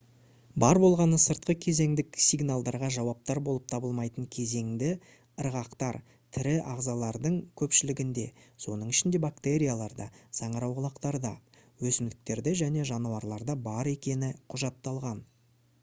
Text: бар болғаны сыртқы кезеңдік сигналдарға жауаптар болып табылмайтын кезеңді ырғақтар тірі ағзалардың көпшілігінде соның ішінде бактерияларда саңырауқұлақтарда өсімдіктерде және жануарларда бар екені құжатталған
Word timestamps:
бар 0.61 0.77
болғаны 0.83 1.17
сыртқы 1.23 1.53
кезеңдік 1.65 2.15
сигналдарға 2.27 2.87
жауаптар 2.95 3.41
болып 3.47 3.67
табылмайтын 3.73 4.27
кезеңді 4.35 4.89
ырғақтар 5.43 5.99
тірі 6.37 6.55
ағзалардың 6.73 7.35
көпшілігінде 7.63 8.25
соның 8.65 8.95
ішінде 8.95 9.23
бактерияларда 9.27 10.09
саңырауқұлақтарда 10.41 11.33
өсімдіктерде 11.91 12.55
және 12.65 12.89
жануарларда 12.95 13.61
бар 13.71 13.95
екені 13.95 14.33
құжатталған 14.57 15.25